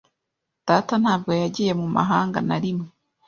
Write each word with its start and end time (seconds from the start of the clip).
Data 0.67 0.93
ntabwo 1.03 1.31
yagiye 1.41 1.71
mu 1.79 1.87
mahanga 1.97 2.39
na 2.47 2.57
rimwe. 2.63 2.87